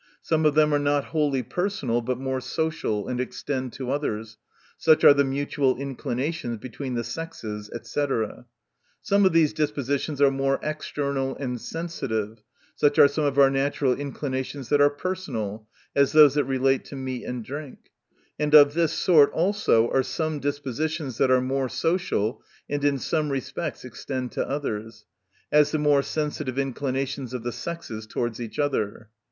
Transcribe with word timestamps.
Some 0.23 0.47
of 0.47 0.55
them 0.55 0.73
are 0.73 0.79
not 0.79 1.05
wholly 1.13 1.43
personal, 1.43 2.01
but 2.01 2.17
more 2.17 2.41
social, 2.41 3.07
and 3.07 3.21
extend 3.21 3.71
to 3.73 3.91
others; 3.91 4.39
such 4.75 5.03
are 5.03 5.13
the 5.13 5.23
mutual 5.23 5.77
inclinations 5.77 6.57
between 6.57 6.95
the 6.95 7.03
sexes, 7.03 7.69
&c.— 7.83 8.05
Some 9.03 9.25
of 9.27 9.31
these 9.31 9.53
dispositions 9.53 10.19
are 10.19 10.31
more 10.31 10.59
external 10.63 11.35
and 11.37 11.61
sensitive; 11.61 12.41
such 12.73 12.97
are 12.97 13.07
some 13.07 13.25
of 13.25 13.37
our 13.37 13.51
natural 13.51 13.93
inclinations 13.93 14.69
that 14.69 14.81
are 14.81 14.89
personal— 14.89 15.67
as 15.95 16.13
those 16.13 16.33
that 16.33 16.45
relate 16.45 16.83
to 16.85 16.95
meat 16.95 17.23
and 17.25 17.45
drink. 17.45 17.91
And 18.39 18.55
of 18.55 18.73
this 18.73 18.93
sort 18.93 19.31
also 19.33 19.87
are 19.91 20.01
some 20.01 20.39
dispositions 20.39 21.19
that 21.19 21.29
are 21.29 21.41
more 21.41 21.69
social, 21.69 22.41
and 22.67 22.83
in 22.83 22.97
some 22.97 23.29
respects 23.29 23.85
extend 23.85 24.31
to 24.31 24.49
others; 24.49 25.05
as, 25.51 25.69
the 25.69 25.77
more 25.77 26.01
sensitive 26.01 26.57
inclinations 26.57 27.35
of 27.35 27.43
the 27.43 27.51
sexes 27.51 28.07
towards 28.07 28.39
each 28.41 28.57
other. 28.57 29.11